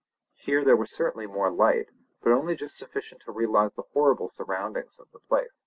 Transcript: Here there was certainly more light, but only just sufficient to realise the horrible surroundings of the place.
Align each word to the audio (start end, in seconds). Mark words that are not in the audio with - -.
Here 0.33 0.65
there 0.65 0.75
was 0.75 0.89
certainly 0.91 1.27
more 1.27 1.51
light, 1.51 1.89
but 2.23 2.31
only 2.31 2.55
just 2.55 2.75
sufficient 2.75 3.21
to 3.25 3.31
realise 3.31 3.73
the 3.73 3.83
horrible 3.93 4.29
surroundings 4.29 4.97
of 4.97 5.11
the 5.11 5.19
place. 5.19 5.59